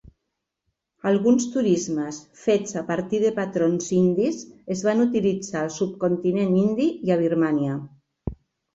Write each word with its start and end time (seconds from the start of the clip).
Alguns 1.11 1.45
turismes 1.55 2.21
fets 2.45 2.79
a 2.81 2.83
partir 2.89 3.21
de 3.25 3.33
patrons 3.37 3.93
indis 3.99 4.43
es 4.77 4.85
van 4.91 5.07
utilitzar 5.07 5.63
al 5.65 5.73
subcontinent 5.81 6.61
indi 6.67 6.93
i 7.09 7.19
a 7.19 7.23
Birmània. 7.25 7.81